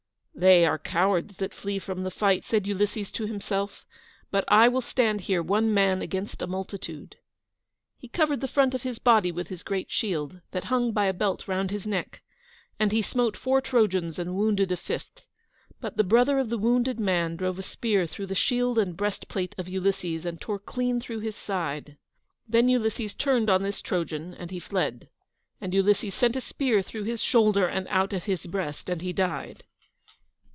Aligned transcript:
"They 0.33 0.65
are 0.65 0.79
cowards 0.79 1.35
that 1.37 1.53
flee 1.53 1.77
from 1.77 2.01
the 2.01 2.09
fight," 2.09 2.43
said 2.43 2.65
Ulysses 2.65 3.11
to 3.11 3.27
himself; 3.27 3.85
"but 4.31 4.43
I 4.47 4.69
will 4.69 4.81
stand 4.81 5.21
here, 5.21 5.43
one 5.43 5.71
man 5.71 6.01
against 6.01 6.41
a 6.41 6.47
multitude." 6.47 7.17
He 7.99 8.07
covered 8.07 8.41
the 8.41 8.47
front 8.47 8.73
of 8.73 8.81
his 8.81 8.97
body 8.97 9.31
with 9.31 9.49
his 9.49 9.61
great 9.61 9.91
shield, 9.91 10.41
that 10.49 10.63
hung 10.63 10.93
by 10.93 11.05
a 11.05 11.13
belt 11.13 11.47
round 11.47 11.69
his 11.69 11.85
neck, 11.85 12.23
and 12.79 12.91
he 12.91 13.03
smote 13.03 13.37
four 13.37 13.61
Trojans 13.61 14.17
and 14.17 14.33
wounded 14.33 14.71
a 14.71 14.77
fifth. 14.77 15.21
But 15.79 15.95
the 15.95 16.03
brother 16.03 16.39
of 16.39 16.49
the 16.49 16.57
wounded 16.57 16.99
man 16.99 17.35
drove 17.35 17.59
a 17.59 17.63
spear 17.63 18.07
through 18.07 18.25
the 18.27 18.33
shield 18.33 18.79
and 18.79 18.97
breastplate 18.97 19.53
of 19.59 19.69
Ulysses, 19.69 20.25
and 20.25 20.41
tore 20.41 20.57
clean 20.57 20.99
through 20.99 21.19
his 21.19 21.35
side. 21.35 21.97
Then 22.47 22.67
Ulysses 22.67 23.13
turned 23.13 23.47
on 23.51 23.61
this 23.61 23.79
Trojan, 23.79 24.33
and 24.33 24.49
he 24.49 24.59
fled, 24.59 25.07
and 25.59 25.71
Ulysses 25.71 26.15
sent 26.15 26.35
a 26.35 26.41
spear 26.41 26.81
through 26.81 27.03
his 27.03 27.21
shoulder 27.21 27.67
and 27.67 27.87
out 27.89 28.11
at 28.11 28.23
his 28.23 28.47
breast, 28.47 28.89
and 28.89 29.03
he 29.03 29.13
died. 29.13 29.65